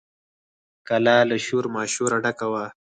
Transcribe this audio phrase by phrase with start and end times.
[0.87, 2.65] کلا له شور ماشوره ډکه وه.